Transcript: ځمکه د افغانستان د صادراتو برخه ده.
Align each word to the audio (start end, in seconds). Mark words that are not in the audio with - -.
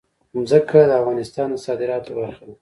ځمکه 0.49 0.79
د 0.89 0.91
افغانستان 1.01 1.47
د 1.51 1.55
صادراتو 1.65 2.11
برخه 2.19 2.43
ده. 2.49 2.55